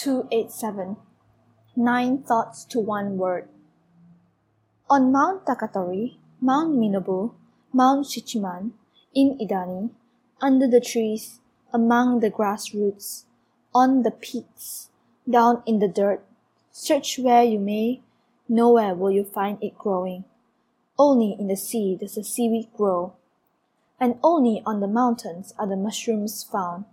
287 0.00 0.96
Nine 1.76 2.22
Thoughts 2.22 2.64
to 2.64 2.80
One 2.80 3.18
Word. 3.18 3.50
On 4.88 5.12
Mount 5.12 5.44
Takatori, 5.44 6.16
Mount 6.40 6.74
Minobu, 6.74 7.34
Mount 7.70 8.06
Shichimen, 8.06 8.70
in 9.14 9.36
Idani, 9.36 9.90
under 10.40 10.66
the 10.66 10.80
trees, 10.80 11.40
among 11.70 12.20
the 12.20 12.30
grass 12.30 12.72
roots, 12.72 13.26
on 13.74 14.02
the 14.02 14.10
peaks, 14.10 14.88
down 15.28 15.62
in 15.66 15.80
the 15.80 15.88
dirt, 15.88 16.24
search 16.72 17.18
where 17.18 17.44
you 17.44 17.58
may, 17.58 18.00
nowhere 18.48 18.94
will 18.94 19.10
you 19.10 19.22
find 19.22 19.62
it 19.62 19.76
growing. 19.76 20.24
Only 20.98 21.36
in 21.38 21.48
the 21.48 21.56
sea 21.56 21.98
does 22.00 22.14
the 22.14 22.24
seaweed 22.24 22.68
grow, 22.74 23.16
and 24.00 24.18
only 24.22 24.62
on 24.64 24.80
the 24.80 24.88
mountains 24.88 25.52
are 25.58 25.66
the 25.66 25.76
mushrooms 25.76 26.42
found. 26.42 26.86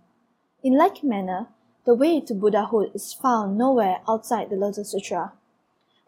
In 0.62 0.76
like 0.76 1.02
manner, 1.02 1.46
the 1.88 1.94
way 1.94 2.20
to 2.20 2.34
Buddhahood 2.34 2.90
is 2.94 3.14
found 3.14 3.56
nowhere 3.56 4.00
outside 4.06 4.50
the 4.50 4.56
Lotus 4.56 4.90
Sutra. 4.90 5.32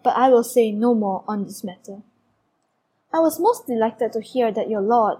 But 0.04 0.14
I 0.14 0.28
will 0.28 0.44
say 0.44 0.70
no 0.70 0.94
more 0.94 1.24
on 1.26 1.44
this 1.46 1.64
matter. 1.64 2.02
I 3.14 3.20
was 3.20 3.40
most 3.40 3.66
delighted 3.66 4.12
to 4.12 4.20
hear 4.20 4.52
that 4.52 4.68
your 4.68 4.82
Lord, 4.82 5.16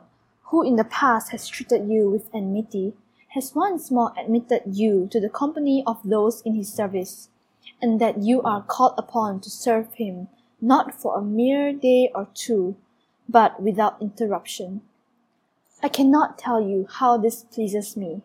who 0.51 0.62
in 0.62 0.77
the 0.77 0.84
past 0.84 1.30
has 1.30 1.48
treated 1.48 1.88
you 1.88 2.10
with 2.10 2.28
enmity, 2.34 2.92
has 3.28 3.54
once 3.54 3.91
more 3.91 4.12
admitted 4.18 4.65
you 4.66 5.09
to 5.10 5.18
the 5.18 5.30
company 5.30 5.82
of 5.87 5.98
those 6.04 6.42
in 6.42 6.54
his 6.54 6.70
service, 6.70 7.30
and 7.80 7.98
that 7.98 8.18
you 8.18 8.42
are 8.42 8.62
called 8.62 8.96
upon 8.98 9.40
to 9.40 9.48
serve 9.48 9.95
him 9.95 10.29
not 10.60 10.95
for 10.95 11.16
a 11.16 11.23
mere 11.23 11.73
day 11.73 12.10
or 12.15 12.29
two, 12.34 12.77
but 13.27 13.62
without 13.62 13.96
interruption. 14.02 14.82
I 15.82 15.88
cannot 15.88 16.38
tell 16.38 16.60
you 16.60 16.87
how 16.87 17.16
this 17.16 17.45
pleases 17.45 17.96
me. 17.96 18.20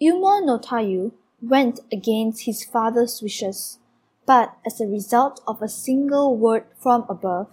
Ilmo 0.00 0.44
no 0.44 0.58
Tayu 0.58 1.12
went 1.40 1.80
against 1.90 2.44
his 2.44 2.64
father's 2.64 3.22
wishes, 3.22 3.78
but 4.26 4.56
as 4.66 4.80
a 4.80 4.86
result 4.86 5.40
of 5.46 5.62
a 5.62 5.68
single 5.68 6.36
word 6.36 6.64
from 6.76 7.06
above, 7.08 7.48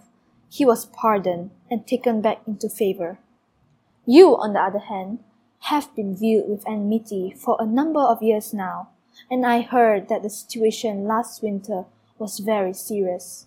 he 0.50 0.64
was 0.64 0.86
pardoned 0.86 1.50
and 1.70 1.86
taken 1.86 2.20
back 2.20 2.42
into 2.46 2.68
favor. 2.68 3.18
You, 4.04 4.36
on 4.36 4.52
the 4.52 4.60
other 4.60 4.78
hand, 4.78 5.20
have 5.70 5.94
been 5.96 6.14
viewed 6.14 6.46
with 6.46 6.68
enmity 6.68 7.34
for 7.34 7.56
a 7.58 7.66
number 7.66 8.00
of 8.00 8.22
years 8.22 8.52
now, 8.52 8.90
and 9.30 9.46
I 9.46 9.62
heard 9.62 10.08
that 10.08 10.22
the 10.22 10.28
situation 10.28 11.04
last 11.04 11.42
winter 11.42 11.86
was 12.18 12.40
very 12.40 12.74
serious. 12.74 13.46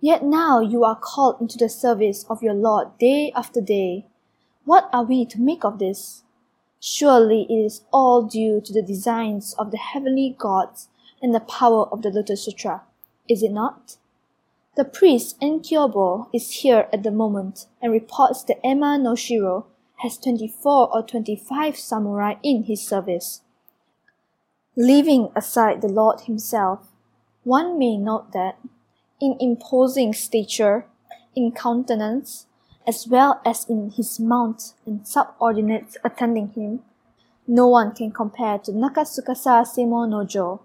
Yet 0.00 0.22
now 0.22 0.60
you 0.60 0.84
are 0.84 0.94
called 0.94 1.40
into 1.40 1.58
the 1.58 1.68
service 1.68 2.24
of 2.30 2.42
your 2.42 2.54
Lord 2.54 2.96
day 2.98 3.32
after 3.34 3.60
day. 3.60 4.06
What 4.64 4.88
are 4.92 5.04
we 5.04 5.26
to 5.26 5.40
make 5.40 5.64
of 5.64 5.80
this? 5.80 6.22
Surely 6.80 7.46
it 7.50 7.54
is 7.66 7.82
all 7.92 8.22
due 8.22 8.60
to 8.62 8.72
the 8.72 8.82
designs 8.82 9.54
of 9.58 9.70
the 9.70 9.76
heavenly 9.76 10.34
gods 10.38 10.88
and 11.20 11.34
the 11.34 11.40
power 11.40 11.84
of 11.92 12.00
the 12.00 12.08
Lotus 12.08 12.44
Sutra, 12.44 12.82
is 13.28 13.42
it 13.42 13.52
not? 13.52 13.98
The 14.76 14.84
priest 14.84 15.38
Enkyobo 15.40 16.28
is 16.32 16.62
here 16.62 16.88
at 16.90 17.02
the 17.02 17.10
moment 17.10 17.66
and 17.82 17.92
reports 17.92 18.42
that 18.44 18.64
Ema 18.64 18.96
no 18.96 19.14
Shiro 19.14 19.66
has 19.96 20.16
24 20.16 20.96
or 20.96 21.02
25 21.02 21.76
samurai 21.76 22.36
in 22.42 22.62
his 22.62 22.86
service. 22.86 23.42
Leaving 24.74 25.28
aside 25.36 25.82
the 25.82 25.88
Lord 25.88 26.22
himself, 26.22 26.88
one 27.44 27.78
may 27.78 27.98
note 27.98 28.32
that, 28.32 28.58
in 29.20 29.36
imposing 29.38 30.14
stature, 30.14 30.86
in 31.36 31.52
countenance, 31.52 32.46
as 32.90 33.06
well 33.06 33.40
as 33.46 33.66
in 33.68 33.88
his 33.90 34.18
mount 34.18 34.74
and 34.84 35.06
subordinates 35.06 35.96
attending 36.02 36.48
him, 36.48 36.80
no 37.46 37.68
one 37.68 37.92
can 37.94 38.10
compare 38.10 38.58
to 38.58 38.72
Nakatsukasa 38.72 39.62
Semo 39.62 40.00
Nojo. 40.12 40.58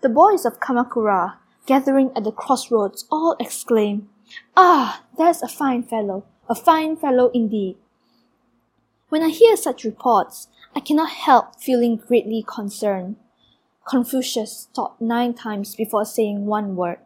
The 0.00 0.08
boys 0.08 0.44
of 0.44 0.60
Kamakura, 0.60 1.34
gathering 1.66 2.12
at 2.14 2.22
the 2.22 2.30
crossroads, 2.30 3.04
all 3.10 3.34
exclaim, 3.40 4.08
Ah, 4.56 5.02
there's 5.18 5.42
a 5.42 5.48
fine 5.48 5.82
fellow, 5.82 6.24
a 6.48 6.54
fine 6.54 6.94
fellow 6.96 7.32
indeed. 7.34 7.78
When 9.08 9.24
I 9.24 9.30
hear 9.30 9.56
such 9.56 9.82
reports, 9.82 10.46
I 10.76 10.78
cannot 10.78 11.10
help 11.10 11.60
feeling 11.60 11.96
greatly 11.96 12.44
concerned. 12.46 13.16
Confucius 13.84 14.68
thought 14.72 15.00
nine 15.00 15.34
times 15.34 15.74
before 15.74 16.04
saying 16.04 16.46
one 16.46 16.76
word. 16.76 17.00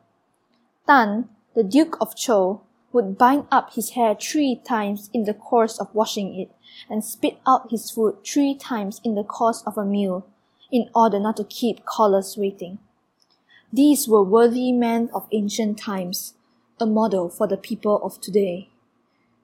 Tan, 0.86 1.30
the 1.54 1.64
Duke 1.64 1.97
of 1.98 2.14
Chou, 2.14 2.60
would 2.93 3.19
bind 3.19 3.47
up 3.50 3.75
his 3.75 3.91
hair 3.91 4.15
three 4.15 4.60
times 4.66 5.10
in 5.12 5.25
the 5.25 5.34
course 5.34 5.78
of 5.78 5.94
washing 5.94 6.38
it, 6.38 6.50
and 6.88 7.04
spit 7.04 7.38
out 7.47 7.71
his 7.71 7.91
food 7.91 8.16
three 8.25 8.54
times 8.54 9.00
in 9.04 9.15
the 9.15 9.25
course 9.25 9.62
of 9.66 9.76
a 9.76 9.84
meal, 9.84 10.26
in 10.71 10.88
order 10.94 11.19
not 11.19 11.37
to 11.37 11.44
keep 11.44 11.84
callers 11.84 12.37
waiting. 12.37 12.78
These 13.72 14.09
were 14.09 14.22
worthy 14.22 14.72
men 14.72 15.10
of 15.12 15.28
ancient 15.32 15.78
times, 15.78 16.34
a 16.81 16.87
model 16.87 17.28
for 17.28 17.47
the 17.47 17.56
people 17.56 18.00
of 18.03 18.21
today. 18.21 18.71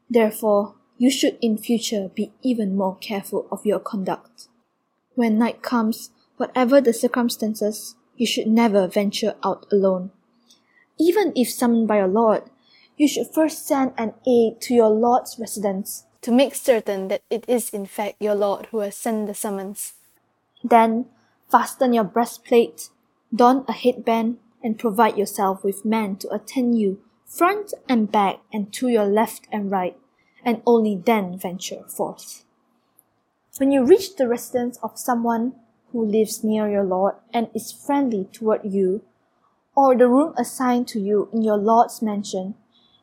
Therefore, 0.09 0.75
you 0.97 1.11
should 1.11 1.37
in 1.43 1.59
future 1.59 2.11
be 2.15 2.33
even 2.43 2.77
more 2.77 2.97
careful 2.97 3.47
of 3.51 3.67
your 3.67 3.81
conduct. 3.81 4.49
When 5.15 5.39
night 5.39 5.63
comes, 5.63 6.11
whatever 6.37 6.81
the 6.81 6.93
circumstances, 6.93 7.97
you 8.17 8.27
should 8.27 8.47
never 8.47 8.87
venture 8.87 9.35
out 9.45 9.67
alone. 9.73 10.11
Even 10.99 11.33
if 11.35 11.51
summoned 11.51 11.89
by 11.89 11.99
your 11.99 12.09
lord, 12.09 12.45
you 12.97 13.09
should 13.09 13.27
first 13.35 13.67
send 13.67 13.93
an 13.99 14.15
aide 14.27 14.61
to 14.61 14.75
your 14.75 14.89
lord's 14.89 15.39
residence 15.39 16.05
to 16.23 16.33
make 16.33 16.55
certain 16.55 17.09
that 17.09 17.23
it 17.29 17.45
is 17.49 17.71
in 17.71 17.87
fact 17.87 18.17
your 18.21 18.35
lord 18.35 18.67
who 18.71 18.79
has 18.79 18.97
sent 18.97 19.27
the 19.27 19.35
summons. 19.35 19.95
Then 20.63 21.07
fasten 21.51 21.93
your 21.93 22.05
breastplate, 22.05 22.89
don 23.35 23.65
a 23.69 23.73
headband, 23.73 24.39
and 24.63 24.79
provide 24.79 25.19
yourself 25.19 25.63
with 25.63 25.85
men 25.85 26.17
to 26.17 26.33
attend 26.33 26.79
you 26.79 27.01
front 27.27 27.75
and 27.89 28.11
back 28.11 28.41
and 28.53 28.73
to 28.73 28.89
your 28.89 29.05
left 29.05 29.49
and 29.51 29.71
right, 29.71 29.99
and 30.45 30.63
only 30.65 30.97
then 30.97 31.37
venture 31.39 31.83
forth. 31.89 32.45
When 33.59 33.73
you 33.73 33.85
reach 33.85 34.17
the 34.17 34.29
residence 34.29 34.79
of 34.83 34.99
someone 34.99 35.55
who 35.93 36.05
lives 36.05 36.43
near 36.43 36.69
your 36.71 36.85
lord 36.85 37.15
and 37.33 37.49
is 37.55 37.73
friendly 37.73 38.29
toward 38.33 38.61
you, 38.65 39.03
or 39.77 39.97
the 39.97 40.09
room 40.09 40.35
assigned 40.39 40.89
to 40.89 41.01
you 41.01 41.29
in 41.33 41.43
your 41.43 41.57
lord's 41.57 42.01
mansion, 42.01 42.55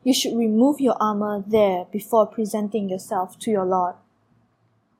you 0.04 0.12
should 0.12 0.36
remove 0.36 0.80
your 0.80 0.96
armor 1.00 1.44
there 1.46 1.86
before 1.92 2.26
presenting 2.26 2.88
yourself 2.88 3.38
to 3.40 3.50
your 3.50 3.64
Lord. 3.64 3.94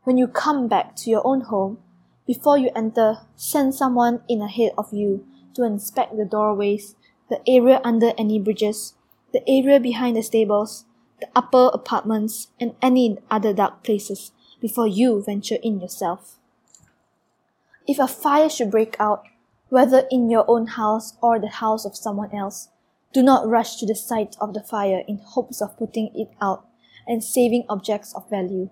When 0.05 0.17
you 0.17 0.29
come 0.29 0.69
back 0.69 0.97
to 0.97 1.11
your 1.11 1.27
own 1.27 1.43
home, 1.43 1.79
before 2.27 2.57
you 2.57 2.71
enter, 2.75 3.19
send 3.35 3.75
someone 3.75 4.23
in 4.29 4.41
ahead 4.41 4.73
of 4.79 4.93
you 4.93 5.27
to 5.55 5.65
inspect 5.65 6.17
the 6.17 6.25
doorways, 6.25 6.95
the 7.29 7.41
area 7.49 7.81
under 7.83 8.13
any 8.17 8.39
bridges, 8.39 8.95
the 9.33 9.43
area 9.49 9.81
behind 9.81 10.17
the 10.17 10.23
stables, 10.23 10.85
the 11.21 11.29
upper 11.35 11.71
apartments, 11.73 12.49
and 12.61 12.75
any 12.81 13.19
other 13.31 13.53
dark 13.53 13.83
places 13.83 14.33
before 14.61 14.87
you 14.87 15.23
venture 15.23 15.59
in 15.63 15.81
yourself. 15.81 16.39
If 17.87 17.99
a 17.99 18.07
fire 18.07 18.49
should 18.49 18.71
break 18.71 18.97
out, 19.01 19.25
whether 19.69 20.07
in 20.11 20.31
your 20.31 20.45
own 20.49 20.67
house 20.67 21.15
or 21.21 21.41
the 21.41 21.49
house 21.49 21.85
of 21.85 21.97
someone 21.97 22.33
else, 22.35 22.69
do 23.13 23.23
not 23.23 23.47
rush 23.47 23.77
to 23.77 23.87
the 23.87 23.95
site 23.95 24.37
of 24.41 24.55
the 24.55 24.63
fire 24.63 25.03
in 25.07 25.19
hopes 25.19 25.61
of 25.61 25.77
putting 25.77 26.11
it 26.15 26.31
out 26.41 26.67
and 27.07 27.23
saving 27.23 27.65
objects 27.69 28.15
of 28.15 28.29
value. 28.31 28.71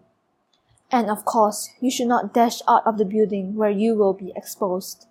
And 0.91 1.11
of 1.11 1.25
course, 1.25 1.71
you 1.81 1.91
should 1.91 2.09
not 2.09 2.35
dash 2.35 2.61
out 2.69 2.87
of 2.87 2.99
the 2.99 3.05
building 3.05 3.55
where 3.55 3.71
you 3.71 3.95
will 3.95 4.13
be 4.13 4.33
exposed. 4.35 5.07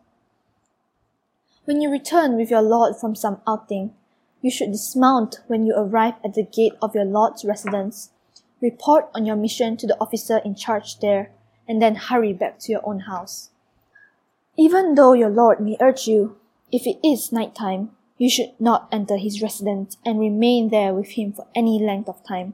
When 1.66 1.81
you 1.81 1.91
return 1.91 2.35
with 2.35 2.50
your 2.50 2.62
lord 2.62 2.95
from 2.95 3.16
some 3.16 3.41
outing, 3.47 3.94
you 4.41 4.50
should 4.50 4.72
dismount 4.72 5.39
when 5.47 5.66
you 5.66 5.75
arrive 5.75 6.16
at 6.23 6.34
the 6.34 6.44
gate 6.44 6.73
of 6.81 6.95
your 6.95 7.06
lord's 7.06 7.45
residence, 7.45 8.09
report 8.62 9.09
on 9.13 9.25
your 9.25 9.35
mission 9.35 9.78
to 9.78 9.88
the 9.88 9.97
officer 10.00 10.39
in 10.39 10.56
charge 10.56 11.00
there, 11.00 11.31
and 11.68 11.81
then 11.81 11.95
hurry 11.95 12.34
back 12.34 12.59
to 12.59 12.72
your 12.72 12.81
own 12.84 13.01
house. 13.01 13.51
Even 14.57 14.95
though 14.95 15.13
your 15.13 15.30
lord 15.30 15.59
may 15.59 15.77
urge 15.80 16.07
you, 16.07 16.38
if 16.71 16.88
it 16.88 16.98
is 17.06 17.31
night 17.31 17.54
time, 17.56 17.92
you 18.19 18.30
should 18.30 18.51
not 18.60 18.88
enter 18.92 19.18
his 19.18 19.42
residence 19.42 19.98
and 20.06 20.19
remain 20.19 20.69
there 20.69 20.94
with 20.94 21.12
him 21.12 21.33
for 21.33 21.48
any 21.56 21.80
length 21.80 22.10
of 22.10 22.24
time. 22.27 22.54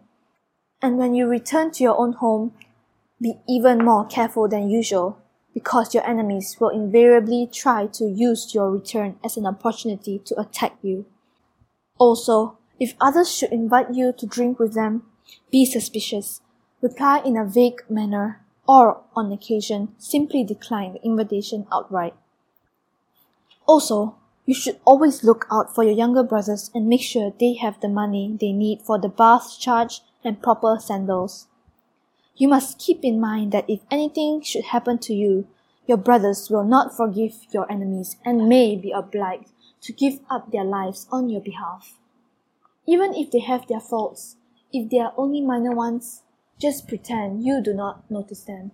And 0.81 0.97
when 0.97 1.15
you 1.15 1.27
return 1.27 1.71
to 1.71 1.83
your 1.83 1.99
own 1.99 2.13
home, 2.13 2.53
be 3.19 3.33
even 3.49 3.83
more 3.83 4.05
careful 4.05 4.47
than 4.47 4.69
usual, 4.69 5.17
because 5.53 5.93
your 5.93 6.07
enemies 6.07 6.57
will 6.59 6.69
invariably 6.69 7.49
try 7.51 7.87
to 7.87 8.05
use 8.05 8.53
your 8.53 8.69
return 8.69 9.17
as 9.23 9.37
an 9.37 9.47
opportunity 9.47 10.21
to 10.25 10.39
attack 10.39 10.77
you. 10.83 11.05
Also, 11.97 12.57
if 12.79 12.93
others 13.01 13.31
should 13.31 13.51
invite 13.51 13.93
you 13.93 14.13
to 14.17 14.27
drink 14.27 14.59
with 14.59 14.75
them, 14.75 15.03
be 15.49 15.65
suspicious, 15.65 16.41
reply 16.81 17.21
in 17.25 17.37
a 17.37 17.45
vague 17.45 17.81
manner, 17.89 18.41
or, 18.67 19.01
on 19.15 19.31
occasion, 19.31 19.95
simply 19.97 20.43
decline 20.43 20.93
the 20.93 21.03
invitation 21.03 21.65
outright. 21.71 22.13
Also, 23.65 24.17
you 24.45 24.53
should 24.53 24.79
always 24.85 25.23
look 25.23 25.45
out 25.51 25.73
for 25.73 25.83
your 25.83 25.93
younger 25.93 26.23
brothers 26.23 26.71
and 26.73 26.87
make 26.87 27.01
sure 27.01 27.33
they 27.39 27.53
have 27.55 27.79
the 27.81 27.89
money 27.89 28.37
they 28.39 28.51
need 28.51 28.81
for 28.81 28.99
the 28.99 29.09
bath 29.09 29.57
charge 29.59 30.01
and 30.23 30.41
proper 30.41 30.77
sandals. 30.79 31.47
You 32.35 32.47
must 32.47 32.79
keep 32.79 33.03
in 33.03 33.19
mind 33.19 33.51
that 33.51 33.69
if 33.69 33.79
anything 33.89 34.41
should 34.41 34.65
happen 34.65 34.97
to 34.99 35.13
you, 35.13 35.47
Your 35.87 35.97
brothers 35.97 36.49
will 36.49 36.63
not 36.63 36.95
forgive 36.95 37.45
your 37.51 37.71
enemies 37.71 38.17
and 38.25 38.49
may 38.49 38.75
be 38.75 38.91
obliged 38.91 39.51
to 39.81 39.93
give 39.93 40.19
up 40.29 40.51
their 40.51 40.63
lives 40.63 41.07
on 41.11 41.29
your 41.29 41.41
behalf. 41.41 41.99
Even 42.87 43.13
if 43.13 43.29
they 43.29 43.39
have 43.39 43.67
their 43.67 43.79
faults, 43.79 44.35
if 44.73 44.89
they 44.89 44.99
are 44.99 45.13
only 45.15 45.41
minor 45.41 45.73
ones, 45.73 46.23
just 46.59 46.87
pretend 46.87 47.43
you 47.45 47.61
do 47.61 47.73
not 47.73 48.09
notice 48.09 48.43
them. 48.43 48.71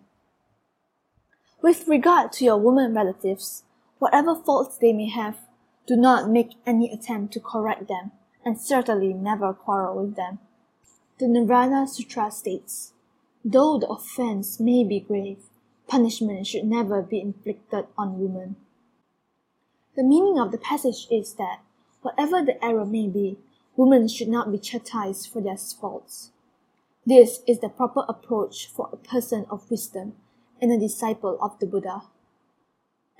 With 1.61 1.87
regard 1.87 2.31
to 2.33 2.45
your 2.45 2.57
woman 2.57 2.93
relatives, 2.93 3.63
whatever 3.99 4.35
faults 4.35 4.77
they 4.77 4.93
may 4.93 5.09
have, 5.09 5.37
do 5.91 5.97
not 5.97 6.29
make 6.29 6.53
any 6.65 6.89
attempt 6.89 7.33
to 7.33 7.39
correct 7.41 7.89
them, 7.89 8.11
and 8.45 8.57
certainly 8.57 9.11
never 9.11 9.51
quarrel 9.51 10.01
with 10.01 10.15
them. 10.15 10.39
The 11.19 11.27
Nirvana 11.27 11.85
Sutra 11.85 12.31
states, 12.31 12.93
Though 13.43 13.77
the 13.77 13.89
offense 13.89 14.57
may 14.57 14.85
be 14.85 15.01
grave, 15.01 15.39
punishment 15.89 16.47
should 16.47 16.63
never 16.63 17.01
be 17.01 17.19
inflicted 17.19 17.87
on 17.97 18.21
women. 18.21 18.55
The 19.97 20.03
meaning 20.03 20.39
of 20.39 20.53
the 20.53 20.57
passage 20.57 21.07
is 21.11 21.33
that, 21.33 21.59
whatever 22.01 22.41
the 22.41 22.63
error 22.63 22.85
may 22.85 23.09
be, 23.09 23.37
women 23.75 24.07
should 24.07 24.29
not 24.29 24.49
be 24.49 24.59
chastised 24.59 25.27
for 25.27 25.41
their 25.41 25.57
faults. 25.57 26.31
This 27.05 27.41
is 27.45 27.59
the 27.59 27.67
proper 27.67 28.05
approach 28.07 28.65
for 28.65 28.87
a 28.93 28.95
person 28.95 29.45
of 29.49 29.69
wisdom 29.69 30.13
and 30.61 30.71
a 30.71 30.79
disciple 30.79 31.37
of 31.41 31.59
the 31.59 31.67
Buddha. 31.67 32.03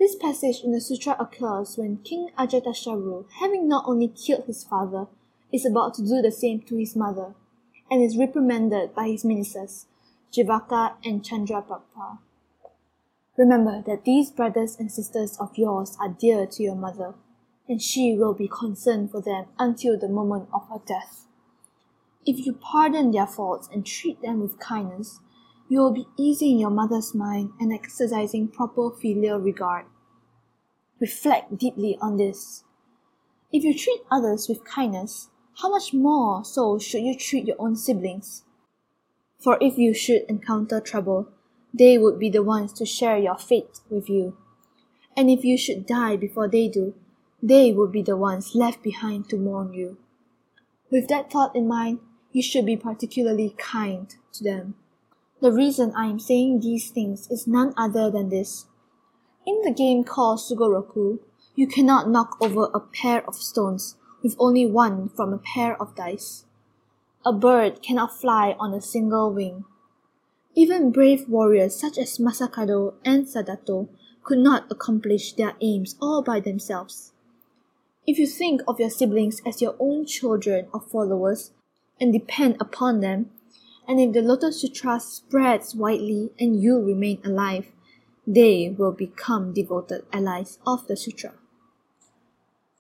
This 0.01 0.15
passage 0.15 0.63
in 0.63 0.71
the 0.71 0.81
sutra 0.81 1.15
occurs 1.19 1.77
when 1.77 1.97
King 1.97 2.31
Ajatasattu, 2.35 3.25
having 3.39 3.67
not 3.67 3.83
only 3.85 4.07
killed 4.07 4.45
his 4.45 4.63
father, 4.63 5.05
is 5.53 5.63
about 5.63 5.93
to 5.93 6.01
do 6.01 6.23
the 6.23 6.31
same 6.31 6.61
to 6.61 6.75
his 6.75 6.95
mother, 6.95 7.35
and 7.91 8.01
is 8.01 8.17
reprimanded 8.17 8.95
by 8.95 9.09
his 9.09 9.23
ministers, 9.23 9.85
Jivaka 10.33 10.95
and 11.05 11.21
Chandraprabha. 11.21 12.17
Remember 13.37 13.83
that 13.85 14.03
these 14.03 14.31
brothers 14.31 14.75
and 14.79 14.91
sisters 14.91 15.37
of 15.39 15.55
yours 15.55 15.95
are 15.99 16.09
dear 16.09 16.47
to 16.47 16.63
your 16.63 16.73
mother, 16.75 17.13
and 17.69 17.79
she 17.79 18.17
will 18.17 18.33
be 18.33 18.47
concerned 18.47 19.11
for 19.11 19.21
them 19.21 19.45
until 19.59 19.99
the 19.99 20.09
moment 20.09 20.49
of 20.51 20.67
her 20.69 20.81
death. 20.83 21.27
If 22.25 22.43
you 22.43 22.53
pardon 22.53 23.11
their 23.11 23.27
faults 23.27 23.69
and 23.71 23.85
treat 23.85 24.19
them 24.23 24.39
with 24.39 24.57
kindness, 24.57 25.19
you 25.71 25.79
will 25.79 25.93
be 25.93 26.07
easing 26.17 26.59
your 26.59 26.69
mother's 26.69 27.15
mind 27.15 27.49
and 27.57 27.71
exercising 27.71 28.45
proper 28.45 28.91
filial 28.91 29.39
regard. 29.39 29.85
Reflect 30.99 31.57
deeply 31.57 31.97
on 32.01 32.17
this. 32.17 32.65
If 33.53 33.63
you 33.63 33.73
treat 33.73 34.01
others 34.11 34.49
with 34.49 34.65
kindness, 34.65 35.29
how 35.61 35.69
much 35.69 35.93
more 35.93 36.43
so 36.43 36.77
should 36.77 37.03
you 37.03 37.17
treat 37.17 37.47
your 37.47 37.55
own 37.57 37.77
siblings? 37.77 38.43
For 39.39 39.57
if 39.61 39.77
you 39.77 39.93
should 39.93 40.23
encounter 40.27 40.81
trouble, 40.81 41.29
they 41.73 41.97
would 41.97 42.19
be 42.19 42.29
the 42.29 42.43
ones 42.43 42.73
to 42.73 42.85
share 42.85 43.17
your 43.17 43.37
fate 43.37 43.79
with 43.89 44.09
you. 44.09 44.35
And 45.15 45.29
if 45.29 45.45
you 45.45 45.57
should 45.57 45.85
die 45.85 46.17
before 46.17 46.49
they 46.49 46.67
do, 46.67 46.95
they 47.41 47.71
would 47.71 47.93
be 47.93 48.01
the 48.01 48.17
ones 48.17 48.55
left 48.55 48.83
behind 48.83 49.29
to 49.29 49.37
mourn 49.37 49.71
you. 49.71 49.95
With 50.89 51.07
that 51.07 51.31
thought 51.31 51.55
in 51.55 51.65
mind, 51.65 51.99
you 52.33 52.43
should 52.43 52.65
be 52.65 52.75
particularly 52.75 53.55
kind 53.57 54.13
to 54.33 54.43
them. 54.43 54.75
The 55.41 55.51
reason 55.51 55.91
I 55.95 56.05
am 56.05 56.19
saying 56.19 56.59
these 56.59 56.91
things 56.91 57.27
is 57.31 57.47
none 57.47 57.73
other 57.75 58.11
than 58.11 58.29
this. 58.29 58.67
In 59.43 59.61
the 59.63 59.71
game 59.71 60.03
called 60.03 60.37
Sugoroku, 60.37 61.17
you 61.55 61.65
cannot 61.65 62.07
knock 62.07 62.37
over 62.39 62.69
a 62.73 62.79
pair 62.79 63.27
of 63.27 63.35
stones 63.35 63.95
with 64.21 64.35
only 64.37 64.67
one 64.67 65.09
from 65.09 65.33
a 65.33 65.39
pair 65.39 65.81
of 65.81 65.95
dice. 65.95 66.45
A 67.25 67.33
bird 67.33 67.81
cannot 67.81 68.15
fly 68.15 68.55
on 68.59 68.75
a 68.75 68.81
single 68.81 69.33
wing. 69.33 69.65
Even 70.53 70.91
brave 70.91 71.27
warriors 71.27 71.75
such 71.75 71.97
as 71.97 72.19
Masakado 72.19 72.93
and 73.03 73.25
Sadato 73.25 73.89
could 74.23 74.37
not 74.37 74.71
accomplish 74.71 75.33
their 75.33 75.55
aims 75.59 75.95
all 75.99 76.21
by 76.21 76.39
themselves. 76.39 77.13
If 78.05 78.19
you 78.19 78.27
think 78.27 78.61
of 78.67 78.79
your 78.79 78.91
siblings 78.91 79.41
as 79.43 79.59
your 79.59 79.75
own 79.79 80.05
children 80.05 80.67
or 80.71 80.81
followers, 80.81 81.51
and 81.99 82.13
depend 82.13 82.57
upon 82.59 82.99
them, 82.99 83.31
and 83.91 83.99
if 83.99 84.13
the 84.13 84.21
Lotus 84.21 84.61
Sutra 84.61 85.01
spreads 85.01 85.75
widely 85.75 86.29
and 86.39 86.63
you 86.63 86.79
remain 86.79 87.19
alive, 87.25 87.73
they 88.25 88.73
will 88.77 88.93
become 88.93 89.51
devoted 89.51 90.05
allies 90.13 90.59
of 90.65 90.87
the 90.87 90.95
Sutra. 90.95 91.33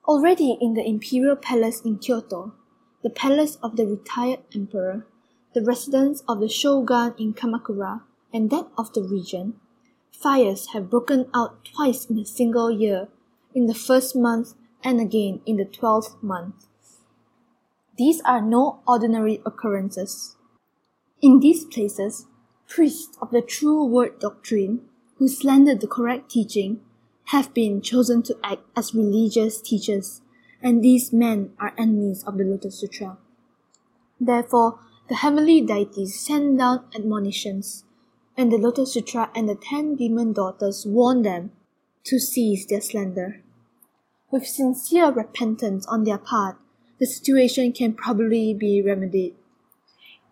Already 0.07 0.57
in 0.61 0.73
the 0.73 0.87
imperial 0.87 1.35
palace 1.35 1.81
in 1.81 1.97
Kyoto, 1.97 2.53
the 3.03 3.09
palace 3.09 3.57
of 3.61 3.75
the 3.75 3.85
retired 3.85 4.39
emperor, 4.55 5.05
the 5.53 5.61
residence 5.61 6.23
of 6.29 6.39
the 6.39 6.47
shogun 6.47 7.13
in 7.19 7.33
Kamakura, 7.33 8.03
and 8.31 8.49
that 8.49 8.67
of 8.77 8.93
the 8.93 9.03
region, 9.03 9.55
fires 10.13 10.67
have 10.67 10.89
broken 10.89 11.25
out 11.33 11.65
twice 11.65 12.05
in 12.05 12.19
a 12.19 12.25
single 12.25 12.71
year, 12.71 13.09
in 13.53 13.65
the 13.65 13.75
first 13.75 14.15
month 14.15 14.53
and 14.81 15.01
again 15.01 15.41
in 15.45 15.57
the 15.57 15.65
twelfth 15.65 16.23
month. 16.23 16.67
These 17.97 18.21
are 18.21 18.41
no 18.41 18.79
ordinary 18.87 19.41
occurrences. 19.45 20.37
In 21.21 21.39
these 21.39 21.65
places, 21.65 22.25
priests 22.67 23.15
of 23.21 23.29
the 23.29 23.43
true 23.43 23.85
word 23.85 24.17
doctrine, 24.19 24.81
who 25.17 25.27
slandered 25.27 25.79
the 25.79 25.87
correct 25.87 26.31
teaching, 26.31 26.81
have 27.25 27.53
been 27.53 27.79
chosen 27.79 28.23
to 28.23 28.37
act 28.43 28.63
as 28.75 28.95
religious 28.95 29.61
teachers, 29.61 30.21
and 30.63 30.83
these 30.83 31.13
men 31.13 31.53
are 31.59 31.75
enemies 31.77 32.23
of 32.23 32.39
the 32.39 32.43
Lotus 32.43 32.79
Sutra. 32.79 33.17
Therefore, 34.19 34.79
the 35.09 35.15
heavenly 35.15 35.61
deities 35.61 36.19
send 36.19 36.57
down 36.57 36.85
admonitions, 36.95 37.83
and 38.35 38.51
the 38.51 38.57
Lotus 38.57 38.93
Sutra 38.93 39.29
and 39.35 39.47
the 39.47 39.55
ten 39.55 39.95
demon 39.95 40.33
daughters 40.33 40.87
warn 40.87 41.21
them 41.21 41.51
to 42.05 42.17
cease 42.17 42.65
their 42.65 42.81
slander. 42.81 43.43
With 44.31 44.47
sincere 44.47 45.11
repentance 45.11 45.85
on 45.85 46.03
their 46.03 46.17
part, 46.17 46.57
the 46.97 47.05
situation 47.05 47.73
can 47.73 47.93
probably 47.93 48.55
be 48.55 48.81
remedied. 48.81 49.35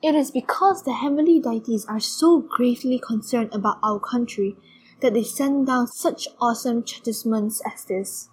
It 0.02 0.16
is 0.16 0.32
because 0.32 0.84
the 0.84 0.94
heavenly 0.94 1.42
deities 1.42 1.86
are 1.86 2.00
so 2.00 2.40
gravely 2.40 3.00
concerned 3.00 3.50
about 3.54 3.80
our 3.84 4.00
country 4.00 4.56
that 5.02 5.14
they 5.14 5.24
send 5.24 5.68
down 5.68 5.88
such 5.88 6.30
awesome 6.40 6.84
chastisements 6.84 7.62
as 7.66 7.84
this. 7.84 8.30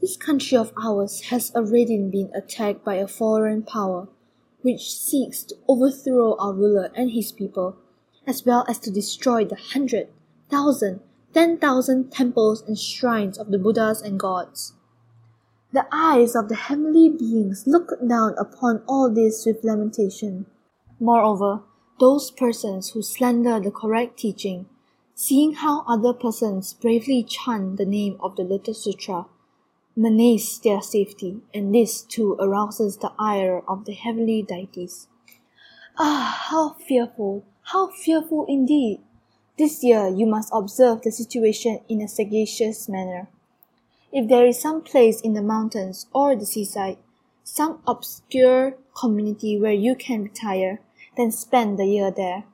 This 0.00 0.16
country 0.16 0.56
of 0.56 0.72
ours 0.82 1.24
has 1.28 1.54
already 1.54 1.98
been 1.98 2.30
attacked 2.34 2.86
by 2.86 2.94
a 2.94 3.06
foreign 3.06 3.62
power, 3.62 4.08
which 4.62 4.90
seeks 4.90 5.44
to 5.44 5.56
overthrow 5.68 6.36
our 6.38 6.54
ruler 6.54 6.90
and 6.94 7.10
his 7.10 7.32
people, 7.32 7.76
as 8.26 8.46
well 8.46 8.64
as 8.66 8.78
to 8.78 8.90
destroy 8.90 9.44
the 9.44 9.56
hundred, 9.56 10.08
thousand, 10.48 11.00
ten 11.34 11.58
thousand 11.58 12.10
temples 12.10 12.62
and 12.62 12.78
shrines 12.78 13.36
of 13.36 13.50
the 13.50 13.58
Buddhas 13.58 14.00
and 14.00 14.18
gods. 14.18 14.72
The 15.74 15.86
eyes 15.92 16.34
of 16.34 16.48
the 16.48 16.56
heavenly 16.56 17.10
beings 17.10 17.64
look 17.66 17.90
down 18.08 18.34
upon 18.38 18.82
all 18.88 19.12
this 19.12 19.44
with 19.44 19.62
lamentation. 19.62 20.46
Moreover, 21.02 21.62
those 21.98 22.30
persons 22.30 22.90
who 22.90 23.00
slander 23.00 23.58
the 23.58 23.70
correct 23.70 24.18
teaching, 24.18 24.66
seeing 25.14 25.54
how 25.54 25.82
other 25.88 26.12
persons 26.12 26.74
bravely 26.74 27.22
chant 27.22 27.78
the 27.78 27.86
name 27.86 28.18
of 28.20 28.36
the 28.36 28.42
Lotus 28.42 28.84
Sutra, 28.84 29.26
menace 29.96 30.58
their 30.58 30.82
safety, 30.82 31.40
and 31.54 31.74
this 31.74 32.02
too 32.02 32.36
arouses 32.38 32.98
the 32.98 33.12
ire 33.18 33.62
of 33.66 33.86
the 33.86 33.94
heavenly 33.94 34.42
deities. 34.42 35.08
Ah, 35.98 36.38
how 36.50 36.74
fearful, 36.86 37.44
how 37.62 37.88
fearful 37.88 38.44
indeed! 38.46 39.00
This 39.56 39.82
year 39.82 40.06
you 40.06 40.26
must 40.26 40.50
observe 40.52 41.00
the 41.00 41.12
situation 41.12 41.80
in 41.88 42.02
a 42.02 42.08
sagacious 42.08 42.90
manner. 42.90 43.28
If 44.12 44.28
there 44.28 44.46
is 44.46 44.60
some 44.60 44.82
place 44.82 45.22
in 45.22 45.32
the 45.32 45.42
mountains 45.42 46.08
or 46.12 46.36
the 46.36 46.44
seaside, 46.44 46.98
some 47.42 47.80
obscure 47.86 48.76
community 48.94 49.58
where 49.58 49.72
you 49.72 49.94
can 49.94 50.24
retire, 50.24 50.80
then 51.20 51.30
spend 51.30 51.78
the 51.78 51.86
year 51.86 52.10
there. 52.10 52.44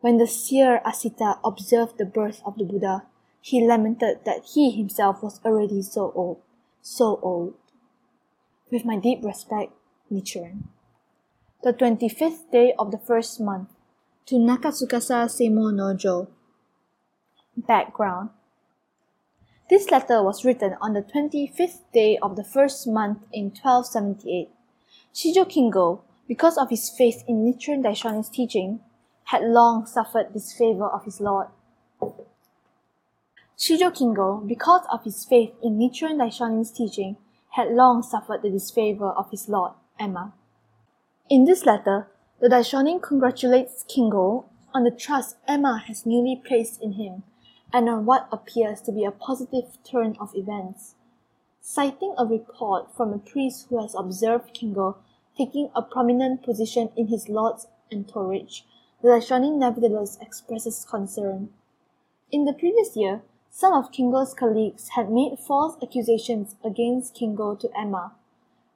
When 0.00 0.18
the 0.18 0.26
seer 0.26 0.80
Asita 0.84 1.38
observed 1.44 1.98
the 1.98 2.06
birth 2.06 2.40
of 2.44 2.56
the 2.56 2.64
Buddha, 2.64 3.04
he 3.40 3.66
lamented 3.66 4.24
that 4.24 4.44
he 4.54 4.70
himself 4.70 5.22
was 5.22 5.40
already 5.44 5.82
so 5.82 6.12
old, 6.14 6.40
so 6.80 7.18
old. 7.22 7.54
With 8.70 8.84
my 8.84 8.96
deep 8.96 9.22
respect, 9.22 9.72
Nichiren. 10.10 10.64
The 11.62 11.72
25th 11.72 12.50
day 12.50 12.74
of 12.78 12.90
the 12.90 12.98
first 12.98 13.40
month, 13.40 13.68
to 14.26 14.36
Nakatsukasa 14.36 15.28
Seimo 15.28 15.70
Nojo. 15.72 16.28
Background 17.56 18.30
this 19.72 19.90
letter 19.90 20.22
was 20.22 20.44
written 20.44 20.76
on 20.82 20.92
the 20.92 21.00
25th 21.00 21.80
day 21.94 22.18
of 22.18 22.36
the 22.36 22.44
first 22.44 22.86
month 22.86 23.24
in 23.32 23.44
1278. 23.44 24.50
Shijo 25.14 25.48
Kingo, 25.48 26.02
because 26.28 26.56
of 26.56 26.70
his 26.70 26.88
faith 26.90 27.22
in 27.26 27.44
Nichiren 27.44 27.82
Daishonin's 27.82 28.28
teaching, 28.28 28.80
had 29.24 29.42
long 29.42 29.86
suffered 29.86 30.32
disfavor 30.32 30.86
of 30.86 31.04
his 31.04 31.20
lord. 31.20 31.48
Shijo 33.58 33.94
Kingo, 33.94 34.42
because 34.46 34.82
of 34.92 35.04
his 35.04 35.24
faith 35.24 35.52
in 35.62 35.78
Nichiren 35.78 36.18
Daishonin's 36.18 36.70
teaching, 36.72 37.16
had 37.50 37.70
long 37.70 38.02
suffered 38.02 38.42
the 38.42 38.50
disfavor 38.50 39.10
of 39.10 39.30
his 39.30 39.48
lord, 39.48 39.72
Ema. 40.00 40.32
In 41.28 41.44
this 41.44 41.64
letter, 41.64 42.08
the 42.40 42.48
Daishonin 42.48 43.00
congratulates 43.00 43.84
Kingo 43.88 44.46
on 44.74 44.84
the 44.84 44.90
trust 44.90 45.36
Ema 45.48 45.84
has 45.86 46.06
newly 46.06 46.40
placed 46.44 46.82
in 46.82 46.92
him 46.92 47.22
and 47.72 47.88
on 47.88 48.04
what 48.04 48.28
appears 48.32 48.80
to 48.82 48.92
be 48.92 49.04
a 49.04 49.10
positive 49.10 49.78
turn 49.84 50.16
of 50.18 50.34
events. 50.34 50.94
Citing 51.60 52.14
a 52.18 52.26
report 52.26 52.94
from 52.96 53.12
a 53.12 53.18
priest 53.18 53.66
who 53.68 53.80
has 53.80 53.94
observed 53.94 54.52
Kingo 54.52 54.96
taking 55.36 55.70
a 55.74 55.82
prominent 55.82 56.42
position 56.42 56.90
in 56.96 57.08
his 57.08 57.28
lord's 57.28 57.66
entourage, 57.92 58.62
the 59.02 59.08
Daishonin 59.08 59.58
nevertheless 59.58 60.18
expresses 60.20 60.86
concern. 60.88 61.50
In 62.30 62.44
the 62.44 62.52
previous 62.52 62.96
year, 62.96 63.22
some 63.50 63.74
of 63.74 63.92
Kingo's 63.92 64.32
colleagues 64.32 64.90
had 64.90 65.10
made 65.10 65.38
false 65.38 65.76
accusations 65.82 66.56
against 66.64 67.14
Kingo 67.14 67.54
to 67.56 67.68
Ema. 67.78 68.12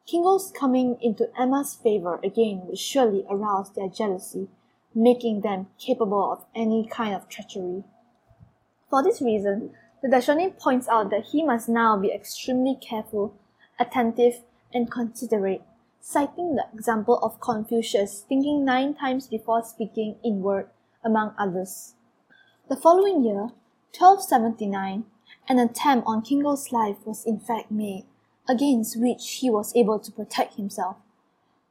Kingo's 0.06 0.52
coming 0.52 0.98
into 1.00 1.30
Ema's 1.40 1.74
favor 1.74 2.20
again 2.22 2.62
would 2.66 2.78
surely 2.78 3.24
arouse 3.30 3.70
their 3.70 3.88
jealousy, 3.88 4.48
making 4.94 5.40
them 5.40 5.68
capable 5.78 6.32
of 6.32 6.44
any 6.54 6.86
kind 6.86 7.14
of 7.14 7.28
treachery. 7.28 7.84
For 8.90 9.02
this 9.02 9.20
reason, 9.20 9.70
the 10.02 10.08
Daishonin 10.08 10.58
points 10.58 10.88
out 10.88 11.10
that 11.10 11.26
he 11.32 11.42
must 11.42 11.68
now 11.68 11.96
be 11.96 12.12
extremely 12.12 12.76
careful, 12.80 13.34
attentive, 13.80 14.42
and 14.72 14.90
considerate, 14.90 15.62
citing 16.08 16.54
the 16.54 16.64
example 16.72 17.18
of 17.20 17.40
Confucius 17.40 18.24
thinking 18.28 18.64
nine 18.64 18.94
times 18.94 19.26
before 19.26 19.64
speaking 19.64 20.14
in 20.22 20.40
word, 20.40 20.68
among 21.04 21.34
others. 21.36 21.94
The 22.68 22.76
following 22.76 23.24
year, 23.24 23.50
1279, 23.90 25.04
an 25.48 25.58
attempt 25.58 26.06
on 26.06 26.22
Kingo's 26.22 26.70
life 26.70 26.98
was 27.04 27.24
in 27.26 27.40
fact 27.40 27.72
made, 27.72 28.04
against 28.48 29.00
which 29.00 29.38
he 29.40 29.50
was 29.50 29.74
able 29.74 29.98
to 29.98 30.12
protect 30.12 30.54
himself. 30.54 30.96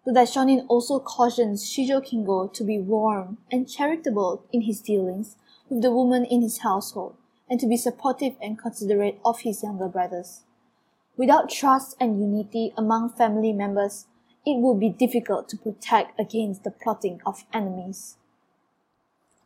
The 0.06 0.12
Daishonin 0.12 0.66
also 0.68 1.00
cautions 1.00 1.64
Shijo 1.64 2.04
Kingo 2.04 2.48
to 2.48 2.64
be 2.66 2.78
warm 2.78 3.38
and 3.50 3.70
charitable 3.70 4.44
in 4.52 4.64
his 4.64 4.82
dealings 4.82 5.38
with 5.70 5.82
the 5.82 5.96
women 5.96 6.26
in 6.26 6.42
his 6.42 6.58
household, 6.58 7.16
and 7.50 7.58
to 7.62 7.68
be 7.68 7.78
supportive 7.78 8.36
and 8.42 8.60
considerate 8.60 9.18
of 9.24 9.40
his 9.40 9.64
younger 9.64 9.88
brothers. 9.88 10.42
Without 11.16 11.50
trust 11.50 11.96
and 12.02 12.20
unity 12.20 12.74
among 12.76 13.12
family 13.14 13.54
members, 13.54 14.08
it 14.46 14.60
would 14.62 14.80
be 14.80 14.90
difficult 14.90 15.50
to 15.50 15.58
protect 15.58 16.20
against 16.20 16.64
the 16.64 16.72
plotting 16.72 17.22
of 17.26 17.46
enemies. 17.54 18.18